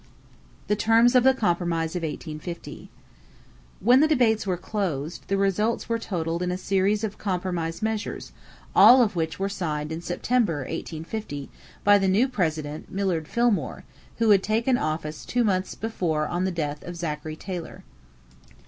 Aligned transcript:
=The 0.65 0.75
Terms 0.75 1.13
of 1.13 1.23
the 1.23 1.35
Compromise 1.35 1.95
of 1.95 2.01
1850.= 2.01 2.87
When 3.81 3.99
the 3.99 4.07
debates 4.07 4.47
were 4.47 4.57
closed, 4.57 5.25
the 5.27 5.37
results 5.37 5.87
were 5.89 5.99
totaled 5.99 6.41
in 6.41 6.51
a 6.51 6.57
series 6.57 7.03
of 7.03 7.19
compromise 7.19 7.83
measures, 7.83 8.31
all 8.75 9.03
of 9.03 9.15
which 9.15 9.37
were 9.37 9.47
signed 9.47 9.91
in 9.91 10.01
September, 10.01 10.61
1850, 10.61 11.51
by 11.83 11.99
the 11.99 12.07
new 12.07 12.27
President, 12.27 12.91
Millard 12.91 13.27
Fillmore, 13.27 13.83
who 14.17 14.31
had 14.31 14.41
taken 14.41 14.75
office 14.75 15.23
two 15.23 15.43
months 15.43 15.75
before 15.75 16.27
on 16.27 16.45
the 16.45 16.51
death 16.51 16.83
of 16.83 16.95
Zachary 16.97 17.35
Taylor. 17.35 17.83